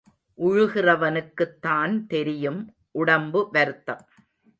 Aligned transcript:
உழுகிறவனுக்குத்தான் 0.37 2.05
தெரியும், 2.07 2.73
உடம்பு 2.91 3.49
வருத்தம். 3.51 4.05